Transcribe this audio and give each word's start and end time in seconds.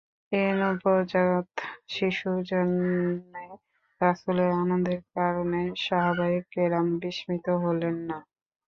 এ 0.31 0.43
নবজাত 0.59 1.49
শিশুর 1.87 2.37
জন্মে 2.49 3.45
রাসূলের 4.01 4.51
আনন্দের 4.61 5.01
কারণে 5.15 5.61
সাহাবায়ে 5.83 6.39
কেরাম 6.51 6.87
বিস্মিত 7.01 7.45
হলেন 7.63 7.95
না। 8.09 8.17